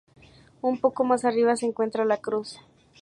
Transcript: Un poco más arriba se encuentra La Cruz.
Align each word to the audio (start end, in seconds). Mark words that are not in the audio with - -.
Un 0.63 0.79
poco 0.79 1.03
más 1.03 1.25
arriba 1.25 1.55
se 1.55 1.67
encuentra 1.67 2.05
La 2.05 2.17
Cruz. 2.17 2.57